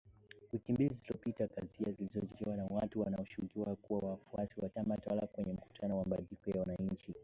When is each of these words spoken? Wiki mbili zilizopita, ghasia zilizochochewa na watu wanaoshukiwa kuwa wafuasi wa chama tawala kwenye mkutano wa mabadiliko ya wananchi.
Wiki 0.53 0.73
mbili 0.73 0.89
zilizopita, 0.95 1.47
ghasia 1.47 1.91
zilizochochewa 1.91 2.55
na 2.57 2.65
watu 2.69 2.99
wanaoshukiwa 3.01 3.75
kuwa 3.75 4.09
wafuasi 4.09 4.61
wa 4.61 4.69
chama 4.69 4.97
tawala 4.97 5.27
kwenye 5.27 5.53
mkutano 5.53 5.97
wa 5.97 6.03
mabadiliko 6.05 6.51
ya 6.51 6.59
wananchi. 6.59 7.13